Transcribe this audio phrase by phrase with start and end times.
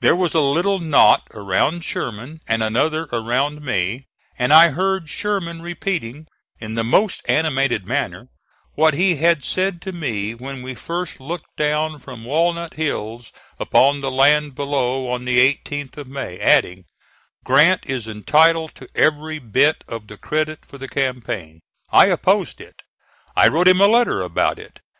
[0.00, 5.62] There was a little knot around Sherman and another around me, and I heard Sherman
[5.62, 6.26] repeating,
[6.58, 8.26] in the most animated manner,
[8.74, 13.30] what he had said to me when we first looked down from Walnut Hills
[13.60, 16.86] upon the land below on the 18th of May, adding:
[17.44, 21.60] "Grant is entitled to every bit of the credit for the campaign;
[21.92, 22.82] I opposed it.
[23.36, 24.80] I wrote him a letter about it."